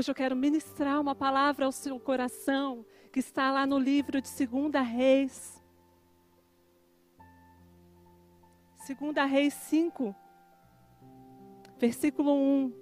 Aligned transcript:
hoje 0.00 0.10
eu 0.10 0.14
quero 0.14 0.34
ministrar 0.34 0.98
uma 0.98 1.14
palavra 1.14 1.66
ao 1.66 1.72
seu 1.72 2.00
coração, 2.00 2.86
que 3.12 3.20
está 3.20 3.52
lá 3.52 3.66
no 3.66 3.78
livro 3.78 4.22
de 4.22 4.28
Segunda 4.28 4.80
Reis. 4.80 5.62
Segunda 8.78 9.26
Reis 9.26 9.52
5, 9.52 10.16
versículo 11.78 12.32
1. 12.32 12.72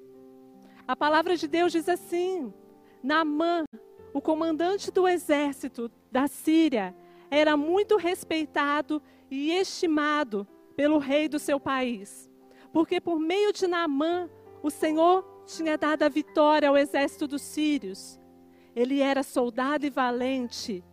A 0.86 0.94
palavra 0.94 1.36
de 1.36 1.48
Deus 1.48 1.72
diz 1.72 1.88
assim: 1.88 2.54
Naamã, 3.02 3.64
o 4.14 4.20
comandante 4.20 4.92
do 4.92 5.08
exército 5.08 5.90
da 6.12 6.28
Síria, 6.28 6.94
era 7.28 7.56
muito 7.56 7.96
respeitado 7.96 9.02
e 9.28 9.50
estimado 9.50 10.46
pelo 10.76 10.98
rei 10.98 11.28
do 11.28 11.40
seu 11.40 11.58
país, 11.58 12.30
porque 12.72 13.00
por 13.00 13.18
meio 13.18 13.52
de 13.52 13.66
Naamã, 13.66 14.30
o 14.62 14.70
Senhor 14.70 15.37
tinha 15.48 15.78
dado 15.78 16.02
a 16.02 16.08
vitória 16.08 16.68
ao 16.68 16.76
exército 16.76 17.26
dos 17.26 17.40
sírios. 17.40 18.20
Ele 18.76 19.00
era 19.00 19.22
soldado 19.22 19.86
e 19.86 19.90
valente, 19.90 20.84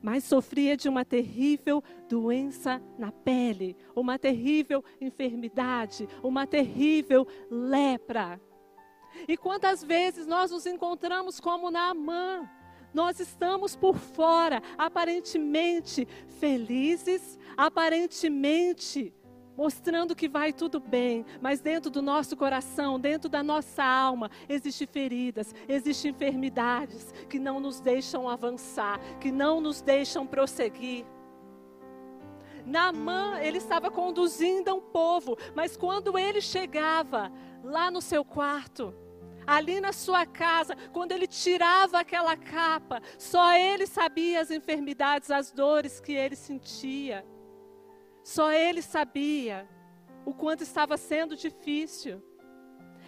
mas 0.00 0.24
sofria 0.24 0.76
de 0.76 0.88
uma 0.88 1.04
terrível 1.04 1.82
doença 2.08 2.80
na 2.96 3.10
pele, 3.10 3.76
uma 3.94 4.18
terrível 4.18 4.82
enfermidade, 5.00 6.08
uma 6.22 6.46
terrível 6.46 7.26
lepra. 7.50 8.40
E 9.26 9.36
quantas 9.36 9.82
vezes 9.82 10.26
nós 10.26 10.52
nos 10.52 10.66
encontramos 10.66 11.40
como 11.40 11.70
Naamã? 11.70 12.48
Nós 12.94 13.18
estamos 13.18 13.74
por 13.74 13.96
fora, 13.96 14.62
aparentemente 14.78 16.06
felizes, 16.38 17.38
aparentemente 17.56 19.12
mostrando 19.56 20.14
que 20.14 20.28
vai 20.28 20.52
tudo 20.52 20.78
bem, 20.78 21.24
mas 21.40 21.60
dentro 21.60 21.90
do 21.90 22.02
nosso 22.02 22.36
coração, 22.36 23.00
dentro 23.00 23.28
da 23.28 23.42
nossa 23.42 23.82
alma, 23.82 24.30
existem 24.48 24.86
feridas, 24.86 25.54
existem 25.68 26.10
enfermidades 26.10 27.12
que 27.28 27.38
não 27.38 27.58
nos 27.58 27.80
deixam 27.80 28.28
avançar, 28.28 29.00
que 29.20 29.32
não 29.32 29.60
nos 29.60 29.80
deixam 29.80 30.26
prosseguir. 30.26 31.06
Naamã, 32.66 33.38
ele 33.40 33.58
estava 33.58 33.90
conduzindo 33.90 34.74
um 34.74 34.80
povo, 34.80 35.38
mas 35.54 35.76
quando 35.76 36.18
ele 36.18 36.40
chegava 36.40 37.32
lá 37.62 37.90
no 37.90 38.02
seu 38.02 38.24
quarto, 38.24 38.92
ali 39.46 39.80
na 39.80 39.92
sua 39.92 40.26
casa, 40.26 40.76
quando 40.92 41.12
ele 41.12 41.28
tirava 41.28 42.00
aquela 42.00 42.36
capa, 42.36 43.00
só 43.16 43.52
ele 43.54 43.86
sabia 43.86 44.40
as 44.40 44.50
enfermidades, 44.50 45.30
as 45.30 45.52
dores 45.52 46.00
que 46.00 46.12
ele 46.12 46.34
sentia. 46.34 47.24
Só 48.26 48.50
ele 48.50 48.82
sabia 48.82 49.68
o 50.24 50.34
quanto 50.34 50.64
estava 50.64 50.96
sendo 50.96 51.36
difícil. 51.36 52.20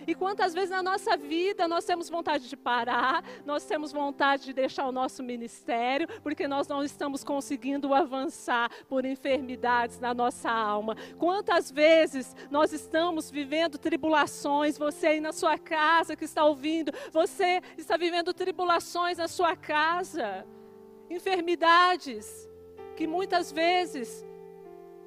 E 0.07 0.15
quantas 0.15 0.55
vezes 0.55 0.71
na 0.71 0.81
nossa 0.81 1.17
vida 1.17 1.67
nós 1.67 1.85
temos 1.85 2.09
vontade 2.09 2.49
de 2.49 2.57
parar, 2.57 3.25
nós 3.45 3.65
temos 3.65 3.91
vontade 3.91 4.45
de 4.45 4.53
deixar 4.53 4.87
o 4.87 4.93
nosso 4.93 5.21
ministério, 5.25 6.07
porque 6.23 6.47
nós 6.47 6.69
não 6.69 6.85
estamos 6.85 7.25
conseguindo 7.25 7.93
avançar 7.93 8.71
por 8.89 9.05
enfermidades 9.05 9.99
na 9.99 10.15
nossa 10.15 10.53
alma. 10.53 10.95
Quantas 11.19 11.69
vezes 11.69 12.37
nós 12.49 12.73
estamos 12.73 13.29
vivendo 13.29 13.77
tribulações, 13.77 14.79
você 14.79 15.09
aí 15.09 15.21
na 15.21 15.33
sua 15.33 15.59
casa 15.59 16.15
que 16.15 16.27
está 16.27 16.45
ouvindo, 16.45 16.93
você 17.11 17.61
está 17.77 17.97
vivendo 17.97 18.33
tribulações 18.33 19.19
na 19.19 19.27
sua 19.27 19.57
casa, 19.57 20.47
enfermidades 21.11 22.49
que 22.95 23.05
muitas 23.05 23.51
vezes 23.51 24.28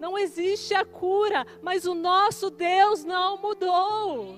não 0.02 0.18
existe 0.18 0.74
a 0.74 0.84
cura, 0.84 1.46
mas 1.62 1.86
o 1.86 1.94
nosso 1.94 2.50
Deus 2.50 3.04
não 3.04 3.38
mudou. 3.38 4.36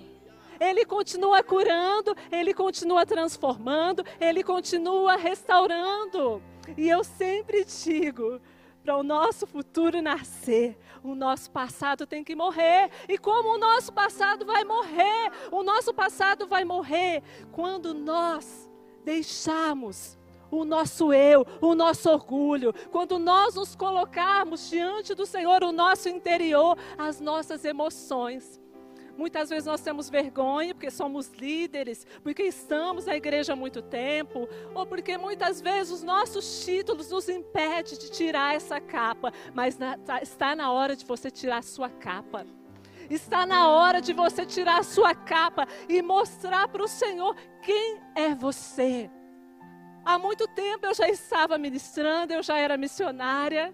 Ele 0.60 0.86
continua 0.86 1.42
curando, 1.42 2.14
ele 2.30 2.54
continua 2.54 3.06
transformando, 3.06 4.04
ele 4.20 4.44
continua 4.44 5.16
restaurando. 5.16 6.44
E 6.78 6.90
eu 6.90 7.02
sempre 7.02 7.64
digo, 7.64 8.42
para 8.84 8.98
o 8.98 9.04
nosso 9.04 9.48
futuro 9.48 10.02
nascer, 10.02 10.78
o 11.02 11.16
nosso 11.16 11.50
passado 11.50 12.06
tem 12.06 12.26
que 12.26 12.36
morrer. 12.36 12.92
E 13.08 13.18
como 13.18 13.56
o 13.56 13.58
nosso 13.58 13.94
passado 13.94 14.46
vai 14.46 14.66
morrer? 14.66 15.32
O 15.50 15.64
nosso 15.64 15.94
passado 15.94 16.46
vai 16.46 16.66
morrer 16.66 17.24
quando 17.54 17.94
nós 17.94 18.70
deixarmos 19.06 20.18
o 20.54 20.66
nosso 20.66 21.12
eu, 21.12 21.46
o 21.62 21.74
nosso 21.74 22.10
orgulho, 22.10 22.74
quando 22.92 23.18
nós 23.18 23.56
nos 23.56 23.76
colocarmos 23.76 24.70
diante 24.70 25.16
do 25.16 25.26
Senhor, 25.26 25.64
o 25.64 25.72
nosso 25.72 26.08
interior, 26.10 26.78
as 26.98 27.20
nossas 27.20 27.66
emoções. 27.66 28.62
Muitas 29.18 29.50
vezes 29.50 29.66
nós 29.66 29.82
temos 29.82 30.10
vergonha 30.10 30.74
porque 30.74 30.90
somos 30.90 31.30
líderes, 31.34 32.06
porque 32.24 32.44
estamos 32.44 33.06
na 33.06 33.16
igreja 33.16 33.54
há 33.54 33.56
muito 33.56 33.82
tempo, 33.82 34.50
ou 34.74 34.86
porque 34.86 35.18
muitas 35.18 35.62
vezes 35.62 35.94
os 35.94 36.04
nossos 36.04 36.66
títulos 36.66 37.12
nos 37.12 37.30
impedem 37.30 37.98
de 37.98 38.10
tirar 38.10 38.56
essa 38.56 38.80
capa, 38.80 39.32
mas 39.54 39.78
na, 39.78 39.98
tá, 39.98 40.22
está 40.22 40.56
na 40.56 40.72
hora 40.72 40.96
de 40.96 41.06
você 41.06 41.30
tirar 41.30 41.58
a 41.58 41.62
sua 41.62 41.90
capa. 41.90 42.46
Está 43.10 43.46
na 43.46 43.68
hora 43.68 44.02
de 44.02 44.14
você 44.14 44.46
tirar 44.46 44.80
a 44.80 44.84
sua 44.84 45.14
capa 45.14 45.68
e 45.88 46.02
mostrar 46.02 46.68
para 46.70 46.84
o 46.84 46.88
Senhor 46.88 47.36
quem 47.62 48.00
é 48.16 48.34
você. 48.34 49.12
Há 50.06 50.20
muito 50.20 50.48
tempo 50.50 50.86
eu 50.86 50.94
já 50.94 51.08
estava 51.08 51.58
ministrando, 51.58 52.34
eu 52.34 52.44
já 52.44 52.58
era 52.58 52.76
missionária. 52.76 53.74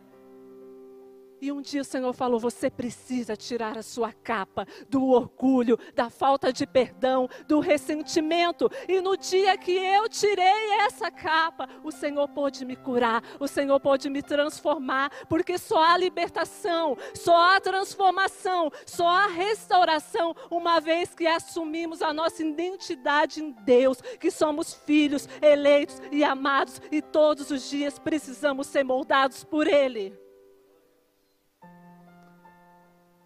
E 1.42 1.52
um 1.52 1.62
dia 1.62 1.82
o 1.82 1.86
Senhor 1.86 2.14
falou: 2.14 2.40
você 2.40 2.70
precisa 2.70 3.36
tirar 3.36 3.78
a 3.78 3.84
sua 3.84 4.12
capa 4.12 4.68
do 4.90 5.08
orgulho, 5.10 5.78
da 5.96 6.10
falta 6.10 6.52
de 6.52 6.68
perdão, 6.68 7.30
do 7.48 7.60
ressentimento. 7.60 8.70
E 8.88 9.00
no 9.02 9.16
dia 9.16 9.58
que 9.58 9.72
eu 9.72 10.10
tirei 10.10 10.72
essa 10.82 11.10
capa, 11.10 11.68
o 11.84 11.92
Senhor 11.92 12.28
pôde 12.28 12.66
me 12.66 12.76
curar, 12.76 13.24
o 13.40 13.48
Senhor 13.48 13.80
pôde 13.80 14.10
me 14.10 14.22
transformar, 14.22 15.12
porque 15.28 15.58
só 15.58 15.84
há 15.84 15.98
libertação, 15.98 16.98
só 17.14 17.56
há 17.56 17.60
transformação, 17.60 18.72
só 18.86 19.08
há 19.08 19.28
restauração, 19.28 20.36
uma 20.52 20.80
vez 20.80 21.16
que 21.16 21.28
assumimos 21.28 22.02
a 22.02 22.14
nossa 22.14 22.44
identidade 22.44 23.42
em 23.42 23.52
Deus, 23.52 24.02
que 24.20 24.30
somos 24.30 24.74
filhos 24.74 25.28
eleitos 25.42 26.02
e 26.12 26.24
amados, 26.24 26.82
e 26.92 27.02
todos 27.02 27.50
os 27.52 27.70
dias 27.70 27.98
precisamos 27.98 28.68
ser 28.68 28.84
moldados 28.84 29.44
por 29.44 29.68
Ele. 29.68 30.29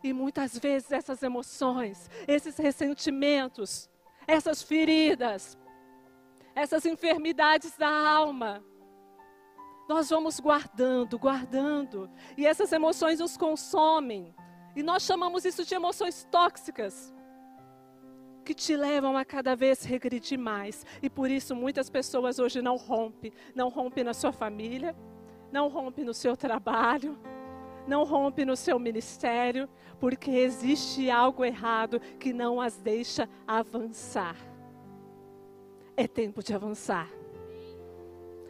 E 0.03 0.11
muitas 0.11 0.57
vezes 0.57 0.91
essas 0.91 1.23
emoções, 1.23 2.09
esses 2.27 2.57
ressentimentos, 2.57 3.89
essas 4.27 4.61
feridas, 4.61 5.57
essas 6.53 6.85
enfermidades 6.85 7.77
da 7.77 7.89
alma, 7.89 8.63
nós 9.87 10.09
vamos 10.09 10.39
guardando, 10.39 11.17
guardando, 11.17 12.09
e 12.37 12.45
essas 12.45 12.71
emoções 12.71 13.19
nos 13.19 13.37
consomem. 13.37 14.33
E 14.75 14.81
nós 14.81 15.03
chamamos 15.03 15.45
isso 15.45 15.63
de 15.63 15.75
emoções 15.75 16.27
tóxicas, 16.31 17.13
que 18.43 18.53
te 18.53 18.75
levam 18.75 19.17
a 19.17 19.23
cada 19.23 19.55
vez 19.55 19.83
regredir 19.83 20.37
mais. 20.37 20.85
E 21.01 21.09
por 21.09 21.29
isso 21.29 21.55
muitas 21.55 21.89
pessoas 21.89 22.39
hoje 22.39 22.61
não 22.61 22.75
rompem, 22.75 23.31
não 23.55 23.69
rompem 23.69 24.03
na 24.03 24.13
sua 24.13 24.33
família, 24.33 24.95
não 25.51 25.69
rompem 25.69 26.03
no 26.03 26.13
seu 26.13 26.35
trabalho, 26.35 27.17
não 27.87 28.03
rompe 28.03 28.45
no 28.45 28.55
seu 28.55 28.79
ministério, 28.79 29.67
porque 29.99 30.31
existe 30.31 31.09
algo 31.09 31.43
errado 31.43 31.99
que 32.19 32.33
não 32.33 32.59
as 32.59 32.77
deixa 32.77 33.27
avançar. 33.47 34.35
É 35.95 36.07
tempo 36.07 36.43
de 36.43 36.53
avançar. 36.53 37.09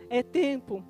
É 0.10 0.24
tempo 0.24 0.84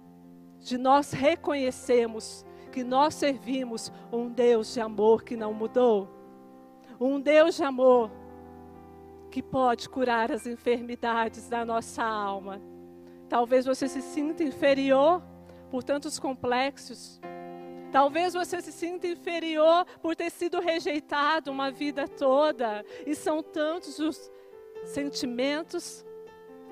de 0.59 0.77
nós 0.77 1.11
reconhecermos 1.11 2.45
que 2.71 2.83
nós 2.83 3.13
servimos 3.13 3.91
um 4.11 4.29
Deus 4.29 4.73
de 4.73 4.81
amor 4.81 5.23
que 5.23 5.35
não 5.35 5.53
mudou. 5.53 6.09
Um 6.99 7.19
Deus 7.19 7.55
de 7.55 7.63
amor 7.63 8.11
que 9.29 9.41
pode 9.41 9.89
curar 9.89 10.31
as 10.31 10.45
enfermidades 10.45 11.49
da 11.49 11.65
nossa 11.65 12.03
alma. 12.03 12.61
Talvez 13.27 13.65
você 13.65 13.87
se 13.87 14.01
sinta 14.01 14.43
inferior 14.43 15.23
por 15.71 15.83
tantos 15.83 16.19
complexos, 16.19 17.19
Talvez 17.93 18.33
você 18.33 18.59
se 18.59 18.71
sinta 18.71 19.05
inferior 19.05 19.85
por 20.01 20.15
ter 20.15 20.31
sido 20.31 20.59
rejeitado 20.59 21.51
uma 21.51 21.69
vida 21.69 22.07
toda. 22.07 22.83
E 23.05 23.13
são 23.13 23.43
tantos 23.43 23.99
os 23.99 24.31
sentimentos, 24.83 26.03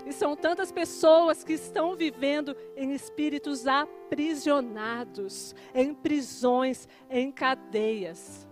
e 0.04 0.12
são 0.12 0.36
tantas 0.36 0.72
pessoas 0.72 1.44
que 1.44 1.54
estão 1.54 1.96
vivendo 1.96 2.58
em 2.76 2.92
espíritos 2.94 3.68
aprisionados, 3.68 5.54
em 5.76 5.94
prisões, 5.94 6.88
em 7.08 7.32
cadeias. 7.32 8.48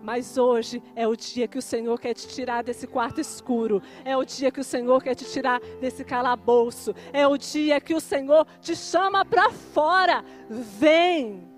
Mas 0.00 0.38
hoje 0.38 0.80
é 0.94 1.06
o 1.08 1.16
dia 1.16 1.48
que 1.48 1.58
o 1.58 1.62
Senhor 1.62 1.98
quer 1.98 2.14
te 2.14 2.28
tirar 2.28 2.62
desse 2.62 2.86
quarto 2.86 3.20
escuro. 3.20 3.82
É 4.04 4.16
o 4.16 4.24
dia 4.24 4.52
que 4.52 4.60
o 4.60 4.64
Senhor 4.64 5.02
quer 5.02 5.16
te 5.16 5.24
tirar 5.24 5.60
desse 5.80 6.04
calabouço. 6.04 6.94
É 7.12 7.26
o 7.26 7.36
dia 7.36 7.80
que 7.80 7.94
o 7.94 8.00
Senhor 8.00 8.46
te 8.60 8.76
chama 8.76 9.24
para 9.24 9.50
fora. 9.50 10.24
Vem! 10.48 11.51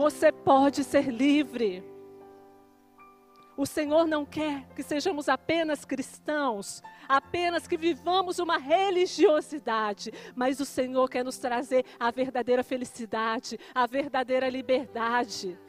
Você 0.00 0.32
pode 0.32 0.82
ser 0.82 1.10
livre. 1.10 1.84
O 3.54 3.66
Senhor 3.66 4.06
não 4.06 4.24
quer 4.24 4.66
que 4.74 4.82
sejamos 4.82 5.28
apenas 5.28 5.84
cristãos, 5.84 6.82
apenas 7.06 7.68
que 7.68 7.76
vivamos 7.76 8.38
uma 8.38 8.56
religiosidade, 8.56 10.10
mas 10.34 10.58
o 10.58 10.64
Senhor 10.64 11.06
quer 11.10 11.22
nos 11.22 11.36
trazer 11.36 11.84
a 11.98 12.10
verdadeira 12.10 12.64
felicidade, 12.64 13.60
a 13.74 13.86
verdadeira 13.86 14.48
liberdade. 14.48 15.60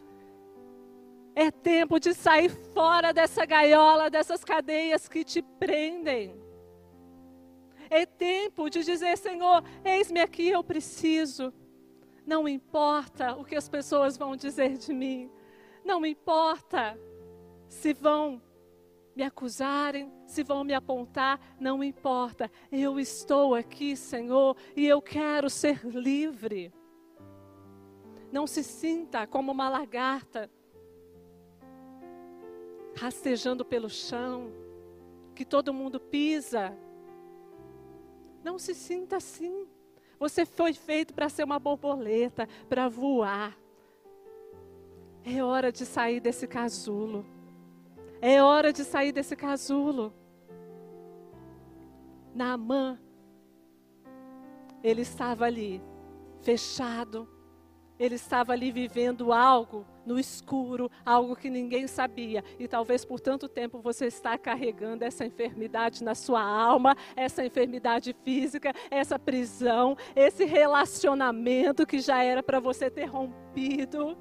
É 1.36 1.52
tempo 1.52 2.00
de 2.00 2.14
sair 2.14 2.52
fora 2.74 3.12
dessa 3.12 3.46
gaiola, 3.46 4.10
dessas 4.10 4.46
cadeias 4.46 5.10
que 5.10 5.26
te 5.26 5.42
prendem. 5.42 6.42
É 7.90 8.06
tempo 8.06 8.70
de 8.70 8.82
dizer, 8.82 9.18
Senhor, 9.18 9.62
eis-me 9.84 10.22
aqui, 10.22 10.48
eu 10.48 10.64
preciso. 10.64 11.54
Não 12.26 12.48
importa 12.48 13.36
o 13.36 13.44
que 13.44 13.56
as 13.56 13.68
pessoas 13.68 14.18
vão 14.18 14.36
dizer 14.36 14.78
de 14.78 14.94
mim. 14.94 15.30
Não 15.84 16.06
importa 16.06 16.98
se 17.68 17.94
vão 17.94 18.42
me 19.16 19.24
acusarem, 19.24 20.12
se 20.26 20.44
vão 20.44 20.64
me 20.64 20.74
apontar, 20.74 21.40
não 21.60 21.84
importa. 21.84 22.50
Eu 22.72 23.00
estou 23.00 23.56
aqui, 23.56 23.96
Senhor, 23.96 24.56
e 24.76 24.86
eu 24.86 25.02
quero 25.02 25.50
ser 25.50 25.86
livre. 25.86 26.74
Não 28.32 28.48
se 28.48 28.64
sinta 28.64 29.28
como 29.28 29.52
uma 29.52 29.70
lagarta 29.70 30.50
rastejando 32.96 33.66
pelo 33.66 33.90
chão, 33.90 34.52
que 35.36 35.46
todo 35.46 35.74
mundo 35.74 36.00
pisa. 36.00 36.78
Não 38.44 38.58
se 38.58 38.74
sinta 38.74 39.18
assim. 39.18 39.68
Você 40.22 40.46
foi 40.46 40.72
feito 40.72 41.16
para 41.16 41.30
ser 41.30 41.44
uma 41.44 41.58
borboleta, 41.58 42.48
para 42.70 42.88
voar. 42.88 43.58
É 45.26 45.44
hora 45.44 45.72
de 45.72 45.84
sair 45.84 46.20
desse 46.20 46.46
casulo. 46.48 47.26
É 48.22 48.40
hora 48.44 48.72
de 48.72 48.84
sair 48.84 49.12
desse 49.12 49.36
casulo. 49.36 50.14
Naamã, 52.36 53.00
ele 54.84 55.02
estava 55.02 55.46
ali, 55.46 55.82
fechado, 56.44 57.28
ele 57.98 58.14
estava 58.14 58.54
ali 58.54 58.72
vivendo 58.72 59.34
algo 59.34 59.88
no 60.06 60.20
escuro, 60.20 60.90
algo 61.06 61.36
que 61.36 61.50
ninguém 61.50 61.88
sabia. 61.88 62.44
E 62.60 62.68
talvez 62.68 63.06
por 63.06 63.20
tanto 63.20 63.48
tempo 63.48 63.80
você 63.80 64.06
está 64.06 64.38
carregando 64.38 65.04
essa 65.04 65.26
enfermidade 65.26 66.04
na 66.04 66.16
sua 66.16 66.42
alma, 66.42 66.96
essa 67.16 67.46
enfermidade 67.46 68.16
física, 68.24 68.74
essa 68.90 69.18
prisão, 69.18 69.98
esse 70.16 70.46
relacionamento 70.46 71.86
que 71.86 72.00
já 72.00 72.24
era 72.24 72.42
para 72.42 72.60
você 72.60 72.90
ter 72.90 73.06
rompido. 73.06 74.18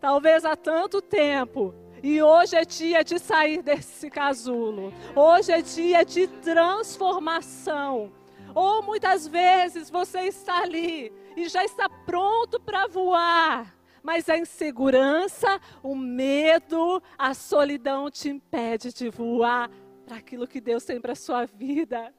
Talvez 0.00 0.44
há 0.44 0.56
tanto 0.56 1.00
tempo. 1.00 1.74
E 2.02 2.20
hoje 2.20 2.56
é 2.56 2.64
dia 2.64 3.04
de 3.04 3.18
sair 3.20 3.62
desse 3.62 4.10
casulo. 4.10 4.92
Hoje 5.14 5.52
é 5.52 5.62
dia 5.62 6.04
de 6.04 6.26
transformação. 6.26 8.12
Ou 8.54 8.82
muitas 8.82 9.26
vezes 9.26 9.88
você 9.88 10.22
está 10.22 10.62
ali 10.62 11.12
e 11.36 11.48
já 11.48 11.64
está 11.64 11.88
pronto 11.88 12.60
para 12.60 12.86
voar. 12.88 13.72
Mas 14.02 14.28
a 14.28 14.36
insegurança, 14.36 15.60
o 15.82 15.94
medo, 15.94 17.02
a 17.16 17.34
solidão 17.34 18.10
te 18.10 18.28
impede 18.28 18.92
de 18.92 19.08
voar 19.08 19.70
para 20.04 20.16
aquilo 20.16 20.46
que 20.46 20.60
Deus 20.60 20.84
tem 20.84 21.00
para 21.00 21.12
a 21.12 21.16
sua 21.16 21.46
vida. 21.46 22.12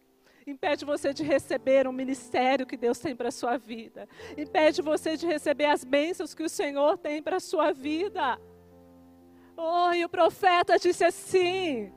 Impede 0.45 0.83
você 0.83 1.13
de 1.13 1.23
receber 1.23 1.87
um 1.87 1.93
ministério 1.93 2.65
que 2.65 2.75
Deus 2.75 2.99
tem 2.99 3.15
para 3.15 3.29
a 3.29 3.31
sua 3.31 3.57
vida. 3.57 4.07
Impede 4.37 4.81
você 4.81 5.15
de 5.15 5.25
receber 5.25 5.65
as 5.65 5.83
bênçãos 5.83 6.33
que 6.33 6.43
o 6.43 6.49
Senhor 6.49 6.97
tem 6.97 7.21
para 7.21 7.37
a 7.37 7.41
sua 7.41 7.71
vida. 7.71 8.39
Oh, 9.55 9.93
e 9.93 10.03
o 10.03 10.09
profeta 10.09 10.77
disse 10.77 11.03
assim: 11.03 11.93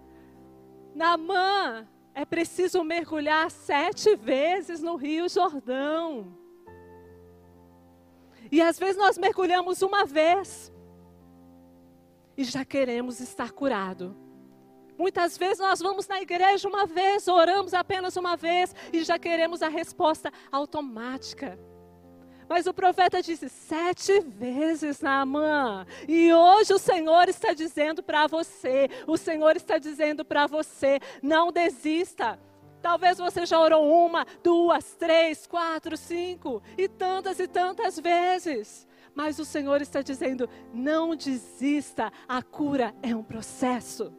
Namã, 0.94 1.86
é 2.14 2.24
preciso 2.24 2.84
mergulhar 2.84 3.50
sete 3.50 4.14
vezes 4.14 4.80
no 4.80 4.96
Rio 4.96 5.28
Jordão. 5.28 6.45
E 8.50 8.60
às 8.60 8.78
vezes 8.78 8.96
nós 8.96 9.18
mergulhamos 9.18 9.82
uma 9.82 10.04
vez 10.04 10.72
e 12.36 12.44
já 12.44 12.64
queremos 12.64 13.20
estar 13.20 13.50
curado. 13.50 14.16
Muitas 14.98 15.36
vezes 15.36 15.58
nós 15.58 15.80
vamos 15.80 16.06
na 16.06 16.20
igreja 16.20 16.68
uma 16.68 16.86
vez, 16.86 17.28
oramos 17.28 17.74
apenas 17.74 18.16
uma 18.16 18.36
vez 18.36 18.74
e 18.92 19.04
já 19.04 19.18
queremos 19.18 19.62
a 19.62 19.68
resposta 19.68 20.32
automática. 20.50 21.58
Mas 22.48 22.66
o 22.66 22.72
profeta 22.72 23.20
disse 23.20 23.48
sete 23.48 24.20
vezes, 24.20 25.00
Naamã. 25.00 25.84
E 26.06 26.32
hoje 26.32 26.72
o 26.72 26.78
Senhor 26.78 27.28
está 27.28 27.52
dizendo 27.52 28.02
para 28.02 28.26
você, 28.26 28.88
o 29.06 29.16
Senhor 29.16 29.56
está 29.56 29.78
dizendo 29.78 30.24
para 30.24 30.46
você, 30.46 31.00
não 31.22 31.50
desista. 31.50 32.38
Talvez 32.86 33.18
você 33.18 33.44
já 33.44 33.58
orou 33.58 34.06
uma, 34.06 34.24
duas, 34.44 34.94
três, 34.94 35.44
quatro, 35.44 35.96
cinco 35.96 36.62
e 36.78 36.86
tantas 36.86 37.40
e 37.40 37.48
tantas 37.48 37.98
vezes. 37.98 38.86
Mas 39.12 39.40
o 39.40 39.44
Senhor 39.44 39.82
está 39.82 40.02
dizendo: 40.02 40.48
não 40.72 41.16
desista, 41.16 42.12
a 42.28 42.40
cura 42.44 42.94
é 43.02 43.12
um 43.12 43.24
processo. 43.24 44.14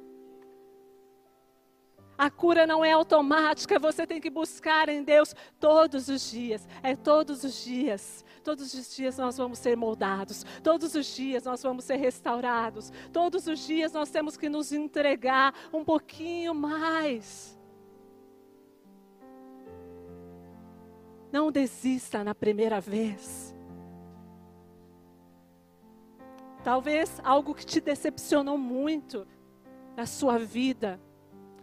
A 2.18 2.30
cura 2.30 2.68
não 2.68 2.84
é 2.84 2.92
automática, 2.92 3.80
você 3.80 4.06
tem 4.06 4.20
que 4.20 4.30
buscar 4.30 4.90
em 4.90 5.02
Deus 5.02 5.34
todos 5.62 6.10
os 6.10 6.30
dias. 6.30 6.68
É 6.84 6.94
todos 6.94 7.46
os 7.46 7.64
dias. 7.64 8.26
Todos 8.44 8.74
os 8.74 8.94
dias 8.94 9.18
nós 9.18 9.38
vamos 9.38 9.60
ser 9.60 9.78
moldados. 9.78 10.46
Todos 10.62 10.94
os 10.94 11.06
dias 11.16 11.46
nós 11.46 11.64
vamos 11.64 11.86
ser 11.86 11.96
restaurados. 11.96 12.92
Todos 13.14 13.48
os 13.48 13.66
dias 13.66 13.94
nós 13.94 14.10
temos 14.10 14.36
que 14.36 14.50
nos 14.50 14.74
entregar 14.74 15.54
um 15.72 15.86
pouquinho 15.86 16.54
mais. 16.54 17.57
Não 21.32 21.52
desista 21.52 22.24
na 22.24 22.34
primeira 22.34 22.80
vez. 22.80 23.56
Talvez 26.64 27.22
algo 27.24 27.54
que 27.54 27.66
te 27.66 27.80
decepcionou 27.80 28.58
muito 28.58 29.28
na 29.96 30.06
sua 30.06 30.38
vida, 30.38 31.00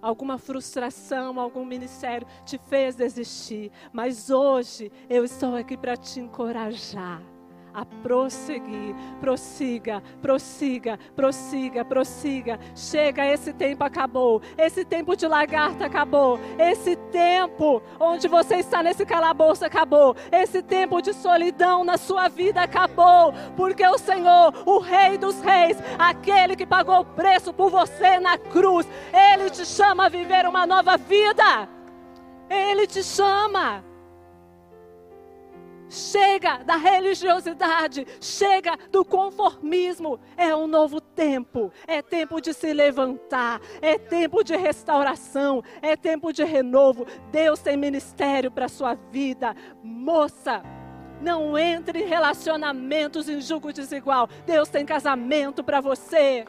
alguma 0.01 0.39
frustração, 0.39 1.39
algum 1.39 1.65
ministério 1.65 2.27
te 2.45 2.59
fez 2.59 2.95
desistir, 2.95 3.71
mas 3.93 4.31
hoje 4.31 4.91
eu 5.09 5.25
estou 5.25 5.57
aqui 5.57 5.77
para 5.77 5.97
te 5.97 6.21
encorajar 6.21 7.34
a 7.75 7.85
prosseguir. 7.85 8.95
Prossiga, 9.21 10.03
prossiga, 10.23 10.99
prossiga, 11.17 11.85
prossiga. 11.85 12.59
Chega, 12.75 13.27
esse 13.27 13.53
tempo 13.53 13.83
acabou. 13.83 14.41
Esse 14.57 14.85
tempo 14.85 15.17
de 15.17 15.27
lagarta 15.27 15.87
acabou. 15.87 16.39
Esse 16.59 16.95
tempo 16.95 17.83
onde 17.99 18.29
você 18.29 18.57
está 18.57 18.83
nesse 18.83 19.05
calabouço 19.05 19.65
acabou. 19.65 20.15
Esse 20.31 20.63
tempo 20.63 21.03
de 21.03 21.13
solidão 21.13 21.85
na 21.85 21.99
sua 21.99 22.29
vida 22.29 22.63
acabou. 22.63 23.35
Porque 23.57 23.85
o 23.87 23.99
Senhor, 23.99 24.55
o 24.65 24.79
Rei 24.79 25.19
dos 25.19 25.41
Reis, 25.41 25.77
aquele 25.99 26.55
que 26.55 26.65
pagou 26.65 27.01
o 27.01 27.05
preço 27.05 27.53
por 27.53 27.71
você 27.71 28.21
na 28.21 28.39
cruz, 28.39 28.87
ele 29.13 29.51
te 29.51 29.67
chama 29.67 30.07
a 30.07 30.09
viver 30.09 30.47
uma 30.47 30.67
nova 30.67 30.97
vida. 30.97 31.69
Ele 32.49 32.87
te 32.87 33.03
chama. 33.03 33.94
Chega 35.95 36.59
da 36.65 36.75
religiosidade, 36.75 38.05
chega 38.21 38.77
do 38.91 39.05
conformismo. 39.05 40.19
É 40.37 40.53
um 40.53 40.67
novo 40.67 41.01
tempo, 41.01 41.71
é 41.87 42.03
tempo 42.03 42.41
de 42.41 42.53
se 42.53 42.73
levantar, 42.73 43.61
é 43.81 43.97
tempo 43.97 44.43
de 44.43 44.57
restauração, 44.57 45.63
é 45.81 45.95
tempo 45.95 46.33
de 46.33 46.43
renovo. 46.43 47.07
Deus 47.31 47.61
tem 47.61 47.77
ministério 47.77 48.51
para 48.51 48.65
a 48.65 48.69
sua 48.69 48.95
vida, 48.95 49.55
moça. 49.85 50.65
Não 51.21 51.57
entre 51.57 52.01
em 52.01 52.09
relacionamentos 52.09 53.29
em 53.29 53.41
julgo 53.41 53.73
desigual. 53.73 54.29
Deus 54.45 54.69
tem 54.69 54.85
casamento 54.85 55.63
para 55.63 55.81
você. 55.81 56.45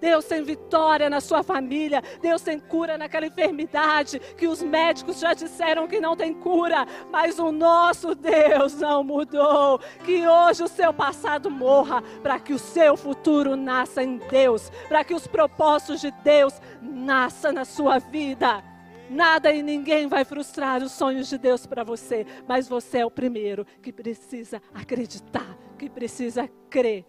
Deus 0.00 0.24
tem 0.24 0.42
vitória 0.42 1.10
na 1.10 1.20
sua 1.20 1.42
família. 1.42 2.02
Deus 2.20 2.42
tem 2.42 2.58
cura 2.58 2.96
naquela 2.96 3.26
enfermidade 3.26 4.18
que 4.36 4.48
os 4.48 4.62
médicos 4.62 5.20
já 5.20 5.34
disseram 5.34 5.86
que 5.86 6.00
não 6.00 6.16
tem 6.16 6.32
cura. 6.32 6.86
Mas 7.10 7.38
o 7.38 7.52
nosso 7.52 8.14
Deus 8.14 8.74
não 8.80 9.04
mudou. 9.04 9.78
Que 10.04 10.26
hoje 10.26 10.62
o 10.62 10.68
seu 10.68 10.92
passado 10.92 11.50
morra 11.50 12.02
para 12.22 12.40
que 12.40 12.52
o 12.52 12.58
seu 12.58 12.96
futuro 12.96 13.56
nasça 13.56 14.02
em 14.02 14.16
Deus. 14.16 14.70
Para 14.88 15.04
que 15.04 15.14
os 15.14 15.26
propósitos 15.26 16.00
de 16.00 16.10
Deus 16.10 16.60
nasçam 16.80 17.52
na 17.52 17.64
sua 17.64 17.98
vida. 17.98 18.64
Nada 19.10 19.52
e 19.52 19.60
ninguém 19.60 20.06
vai 20.06 20.24
frustrar 20.24 20.80
os 20.82 20.92
sonhos 20.92 21.28
de 21.28 21.36
Deus 21.36 21.66
para 21.66 21.82
você. 21.82 22.24
Mas 22.46 22.68
você 22.68 22.98
é 22.98 23.06
o 23.06 23.10
primeiro 23.10 23.66
que 23.82 23.92
precisa 23.92 24.62
acreditar, 24.72 25.58
que 25.76 25.90
precisa 25.90 26.48
crer. 26.70 27.04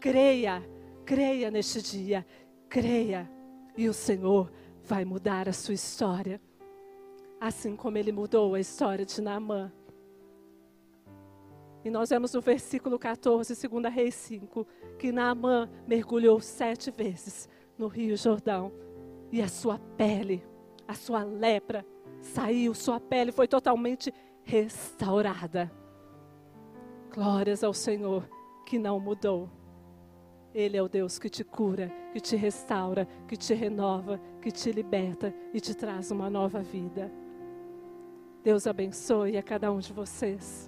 Creia 0.00 0.60
Creia 1.12 1.50
neste 1.50 1.82
dia, 1.82 2.24
creia, 2.70 3.30
e 3.76 3.86
o 3.86 3.92
Senhor 3.92 4.50
vai 4.82 5.04
mudar 5.04 5.46
a 5.46 5.52
sua 5.52 5.74
história, 5.74 6.40
assim 7.38 7.76
como 7.76 7.98
ele 7.98 8.10
mudou 8.10 8.54
a 8.54 8.60
história 8.60 9.04
de 9.04 9.20
Naamã. 9.20 9.70
E 11.84 11.90
nós 11.90 12.08
vemos 12.08 12.32
no 12.32 12.40
versículo 12.40 12.98
14, 12.98 13.68
2 13.68 13.94
Reis 13.94 14.14
5, 14.14 14.66
que 14.98 15.12
Naamã 15.12 15.68
mergulhou 15.86 16.40
sete 16.40 16.90
vezes 16.90 17.46
no 17.76 17.88
Rio 17.88 18.16
Jordão 18.16 18.72
e 19.30 19.42
a 19.42 19.48
sua 19.48 19.78
pele, 19.98 20.42
a 20.88 20.94
sua 20.94 21.24
lepra 21.24 21.84
saiu, 22.22 22.72
sua 22.72 22.98
pele 22.98 23.32
foi 23.32 23.46
totalmente 23.46 24.10
restaurada. 24.44 25.70
Glórias 27.12 27.62
ao 27.62 27.74
Senhor 27.74 28.26
que 28.64 28.78
não 28.78 28.98
mudou. 28.98 29.60
Ele 30.54 30.76
é 30.76 30.82
o 30.82 30.88
Deus 30.88 31.18
que 31.18 31.30
te 31.30 31.42
cura, 31.42 31.90
que 32.12 32.20
te 32.20 32.36
restaura, 32.36 33.08
que 33.26 33.36
te 33.36 33.54
renova, 33.54 34.20
que 34.40 34.50
te 34.50 34.70
liberta 34.70 35.34
e 35.52 35.60
te 35.60 35.74
traz 35.74 36.10
uma 36.10 36.28
nova 36.28 36.60
vida. 36.60 37.10
Deus 38.44 38.66
abençoe 38.66 39.38
a 39.38 39.42
cada 39.42 39.72
um 39.72 39.78
de 39.78 39.92
vocês. 39.92 40.66